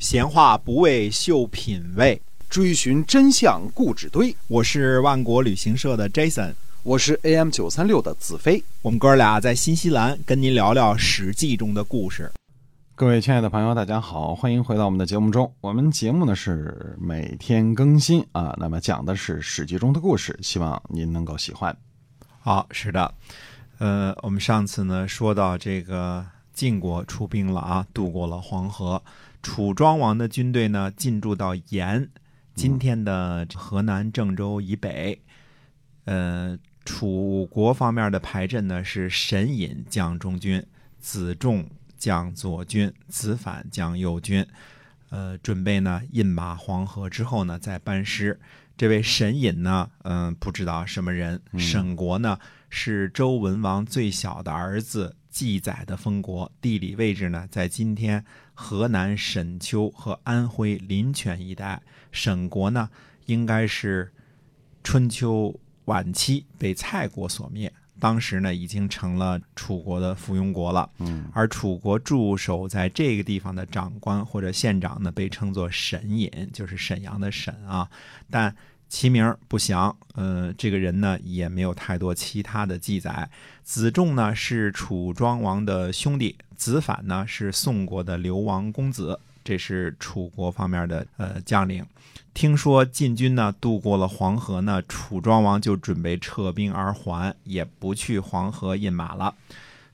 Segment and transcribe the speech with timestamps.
[0.00, 2.18] 闲话不为秀品味，
[2.48, 4.34] 追寻真相故纸堆。
[4.48, 8.64] 我是万国旅行社的 Jason，我是 AM 九三六的子飞。
[8.80, 12.32] 我们哥俩在新西兰跟您聊聊《史记》中的故事。
[12.94, 15.52] 各位亲爱的朋友，大家好，欢迎回到我们的节目中。
[15.60, 21.76] 我们节目呢是每天更新啊，那么讲的是《史记》中的故事，希望您能够喜欢。
[22.38, 23.12] 好，是的，
[23.76, 26.24] 呃，我们上次呢说到这个
[26.54, 29.02] 晋国出兵了啊，渡过了黄河。
[29.42, 32.08] 楚庄王的军队呢进驻到延，
[32.54, 35.22] 今天的河南郑州以北。
[36.04, 40.64] 呃，楚国方面的排阵呢是沈尹将中军，
[40.98, 44.46] 子仲将左军，子反将右军。
[45.08, 48.38] 呃，准备呢饮马黄河之后呢再班师。
[48.76, 51.40] 这位沈尹呢，嗯，不知道什么人。
[51.56, 52.38] 沈国呢
[52.68, 55.16] 是周文王最小的儿子。
[55.30, 58.24] 记载的封国地理位置呢，在今天
[58.60, 61.80] 河南沈丘和安徽临泉一带。
[62.12, 62.90] 沈国呢，
[63.24, 64.12] 应该是
[64.84, 70.90] 春秋晚期被蔡国所灭，当时呢已经成了楚国的附庸国了。
[70.98, 77.90] 嗯，而楚国驻守在这个地方的长官或者县长呢，被称作沈尹，就是沈阳的沈啊，
[78.30, 78.54] 但。
[78.90, 83.30] 其名不详，呃，这个人呢也没有太多其他的记载。
[83.62, 91.86] 子仲呢是楚庄王的兄弟，子反呢是宋国的流亡公子，这是楚国方面的呃将领。
[92.34, 99.34] 听说晋军呢渡过了黄河呢，楚庄王就准备撤兵而还，也不去黄河饮马了。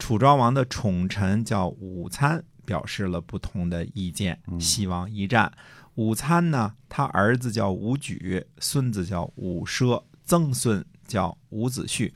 [0.00, 5.52] 楚庄王的宠臣叫武参，表示了不同的意见，希望一战。
[5.96, 12.10] 武参呢，他儿子叫武举，孙子叫武奢，曾孙叫伍子胥，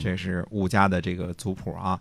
[0.00, 2.00] 这是武家的这个族谱啊。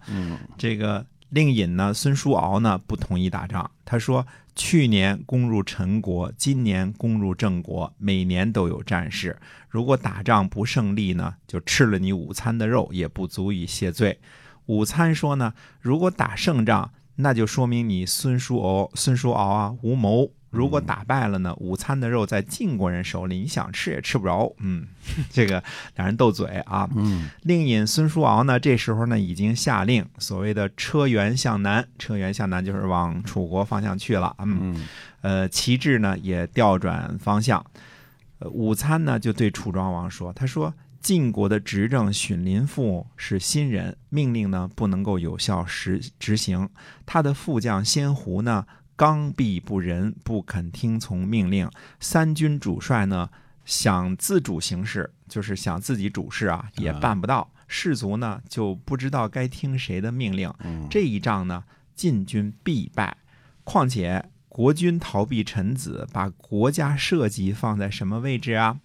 [0.57, 4.25] 这个令尹呢，孙叔敖呢不同意打仗，他说
[4.55, 9.37] 去年攻入陈国，今年攻入郑国，每年都有战事，
[9.69, 14.19] 如果打仗不胜利呢，就吃了你午餐的肉，也不足以谢罪。
[14.65, 20.31] 午餐说呢，如果打胜仗，那就说明你孙叔敖，孙叔敖啊无谋。
[20.57, 21.53] 如果打败了呢？
[21.57, 24.51] 午餐的肉在晋国人手里，你想吃也吃不着。
[24.57, 24.87] 嗯，
[25.29, 25.63] 这个
[25.95, 26.89] 两人斗嘴啊。
[26.95, 34.35] 嗯，令尹孙叔敖呢，这时候呢已经下令，所谓的车辕向南，车辕向南就是往楚国方向去了。
[34.39, 34.87] 嗯，
[35.21, 37.63] 呃，旗帜呢也调转方向。
[38.39, 46.67] 呃，午餐呢就对楚庄王说：“他说晋国的执政荀林父是新人，命令呢不能够有效实执行。
[47.05, 48.65] 他的副将先胡呢。”
[48.97, 51.69] 刚愎不仁，不肯听从命令。
[51.99, 53.29] 三军主帅呢，
[53.63, 57.51] 想自主行事，就是想自己主事啊，也办不到。
[57.67, 60.51] 士卒呢，就不知道该听谁的命令。
[60.89, 61.63] 这一仗呢，
[61.93, 63.17] 晋军必败。
[63.63, 68.79] 况且国君逃避臣子，把国家社稷放在什么位置啊？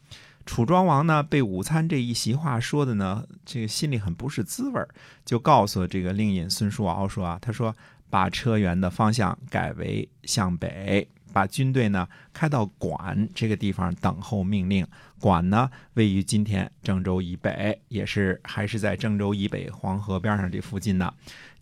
[0.44, 4.89] 楚庄王呢，被午餐这一席话说的呢，这个心里很不是滋味儿
[5.25, 7.75] 就告诉这个令尹孙叔敖说啊，他说。
[8.12, 14.87] 把车辕的方向改为向北，把军队呢开到管这个地方等候命令。
[15.19, 21.15] 管呢位于今天郑州以北，也是还是在郑州以北黄河边上这附近呢。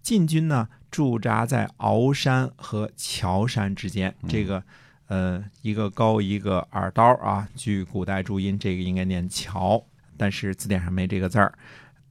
[0.02, 4.60] 晋军呢驻扎在鳌山和乔山之间，这个
[5.06, 7.48] 呃一个高一个耳刀啊。
[7.54, 9.80] 据古代注音，这个应该念乔，
[10.16, 11.56] 但是字典上没这个字儿。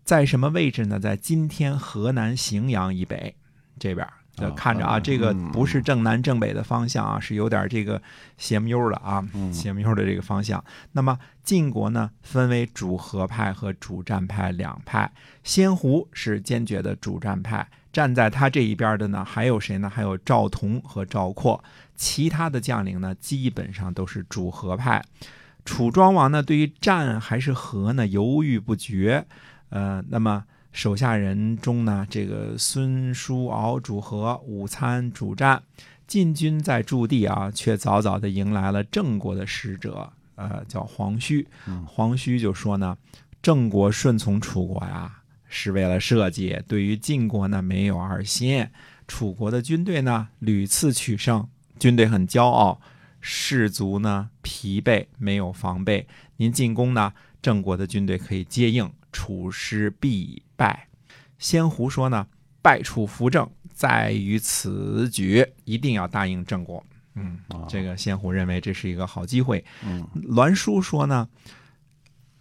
[0.06, 0.98] 在什么位置呢？
[0.98, 3.36] 在今天河南荥阳以北
[3.78, 4.08] 这边。
[4.56, 8.02] 看着啊，这个不是正南正北的方向啊，是有点这个
[8.38, 10.64] 斜木悠的啊，斜木悠的这个方向。
[10.92, 15.12] 那么晋国呢，分为主和派和主战派两派。
[15.44, 19.90] 先胡是坚决的主战派，站在他这一边的呢，还有谁呢？
[19.90, 21.64] 还有赵同和赵括。
[21.96, 25.04] 其他的将领呢，基本上都是主和派。
[25.66, 29.26] 楚庄王呢，对于战还是和呢，犹豫不决。
[29.70, 30.46] 呃，那么。
[30.80, 35.62] 手下人中呢，这个孙叔敖主和，午餐主战。
[36.08, 41.46] 晋军在驻地啊，却早早的迎来了郑国的使者，呃，叫黄须。
[41.86, 42.98] 黄须就说呢，
[43.42, 48.66] 郑国顺从楚国呀，是为了社稷，对于晋国呢没有二心。
[49.06, 51.46] 楚国的军队呢屡次取胜，
[51.78, 52.80] 军队很骄傲，
[53.20, 56.08] 士卒呢疲惫，没有防备。
[56.38, 57.12] 您进攻呢，
[57.42, 58.90] 郑国的军队可以接应。
[59.12, 60.88] 楚师必败，
[61.38, 62.28] 仙胡说呢，
[62.62, 66.84] 败楚扶正在于此举，一定要答应郑国。
[67.16, 69.64] 嗯，这个仙胡认为这是一个好机会。
[69.84, 71.28] 嗯，栾书说呢，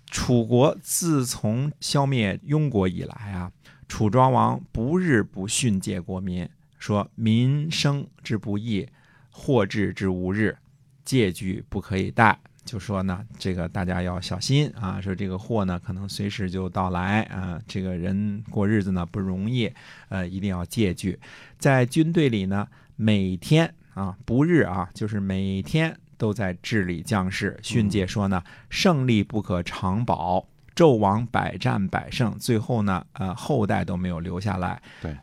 [0.06, 3.50] 楚国自从消灭庸国以来啊，
[3.88, 6.48] 楚庄王不日不训诫国民，
[6.78, 8.86] 说民生之不易，
[9.30, 10.56] 祸至之无日，
[11.04, 12.38] 借据不可以待。
[12.68, 19.72] 就说呢，这个大家要小心啊，说这个祸呢可能随时就到来啊，这个人过日子呢不容易，
[20.10, 21.18] 呃，一定要戒惧。
[21.58, 34.82] 在军队里呢，每天啊不日啊，就是每天都在治理将士，训诫说呢，胜利不可长保，纣王百战百胜，最后呢，呃，后代都没有留下来。
[35.00, 35.16] 对，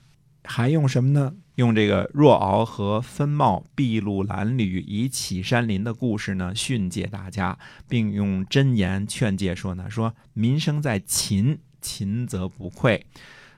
[0.43, 1.31] 还用什么呢？
[1.55, 7.57] 用这个若敖和分茂筚路蓝缕以启山林的故事呢，训诫大家，
[7.87, 13.05] 并用真言劝诫说呢，说民生在勤，勤则不愧。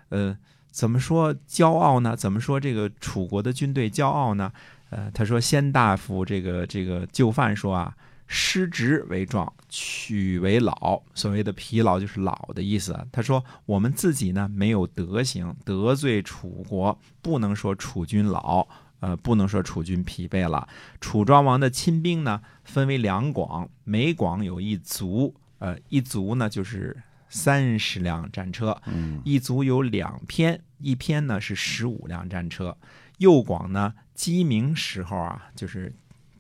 [0.10, 0.38] 呃，
[0.70, 2.16] 怎么说骄傲呢？
[2.16, 4.52] 怎么说这个楚国的军队骄傲呢？
[4.90, 7.96] 呃，他说先大夫这个这个就范说啊。
[8.28, 11.02] 失职为壮，取为老。
[11.14, 13.08] 所谓的疲劳就是老的意思。
[13.12, 18.68] 他说：“我们自己呢没有德行，得罪楚国，不能说楚军老，
[19.00, 20.68] 呃，不能说楚军疲惫了。
[21.00, 28.82] 楚庄王的亲兵呢，分为两广，每广有一卒，呃，一卒呢就是三十辆战车，
[29.24, 32.78] 一卒有两篇，一篇呢是十五辆战车。
[33.20, 35.96] 右广呢，鸡鸣时候啊，就是。”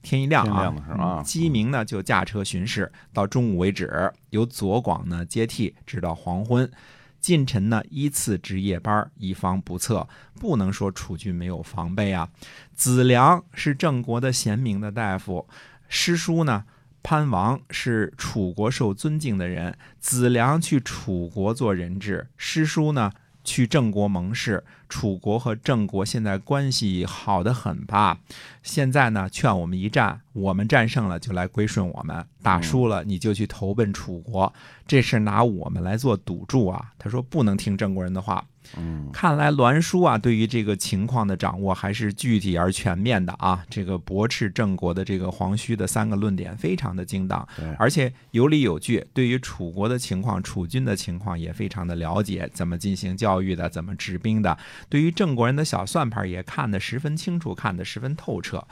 [0.07, 6.71] 天一亮啊，鸡鸣呢就驾车巡视，到中午为止，由左广呢接替，直到黄昏。
[7.19, 10.07] 近臣呢依次值夜班，以防不测。
[10.39, 12.29] 不能说楚军没有防备啊。
[12.73, 15.45] 子良是郑国的贤明的大夫，
[15.89, 16.63] 师叔呢
[17.03, 19.77] 潘王是楚国受尊敬的人。
[19.99, 23.11] 子良去楚国做人质，师叔呢？
[23.43, 28.19] 去郑国盟誓，楚国和郑国现在关系好得很吧？
[28.63, 34.51] 现在呢，劝我们一战，我们战胜了就来归顺我们，打输了你就去投奔楚国，
[34.85, 36.91] 这是拿我们来做赌注啊！
[36.97, 38.45] 他说不能听郑国人的话。
[38.75, 43.63] 嗯，看来栾书啊，对于这个情况的掌握还是具体而全面的啊。
[43.69, 47.47] 这个驳斥郑国的这个黄须的三个论点非常的精当，
[47.79, 49.07] 而且有理有据。
[49.13, 54.57] 对于楚国的情况、楚军的情况也非常的了解，怎么进行教育的，怎么治兵的。
[54.89, 58.67] 对于郑国人的小算盘也看得十分清楚，看得十分透彻。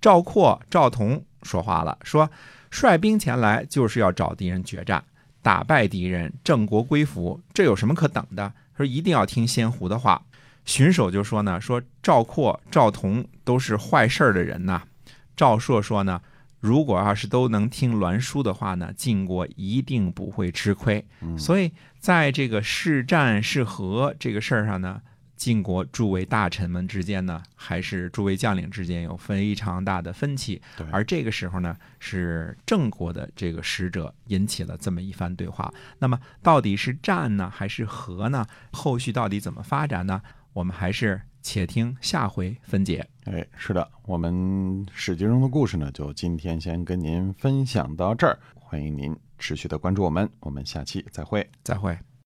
[0.00, 2.30] 赵括、赵同说话了，说
[2.70, 5.02] 率兵前来就是要找敌人决战，
[5.40, 8.52] 打败敌人，郑国归服，这有什么可等的？
[8.76, 10.20] 说一定要听先胡的话，
[10.66, 14.82] 荀守就说呢，说赵括、赵同都是坏事儿的人呐。
[15.34, 16.20] 赵朔说呢，
[16.60, 21.02] 如果要是都能听栾书的话呢，晋国一定不会吃亏。
[21.38, 25.00] 所以在这个是战是和这个事儿上呢。
[25.36, 30.60] 晋国诸位大臣们之间呢，还是诸位将领之间有非常大的分歧。
[30.90, 35.72] 而这个时候呢，是郑国的这个使者引起了这么一番对话。
[35.98, 38.46] 那么到底是战呢，还是和呢？
[38.72, 40.22] 后续到底怎么发展呢？
[40.52, 43.06] 我们还是且听下回分解。
[43.24, 48.38] 哎，是的，我们史记中的故事呢，就今天先跟您分享到这儿。
[48.54, 52.13] 欢迎您持续的关注我们，我们下期再会，再会。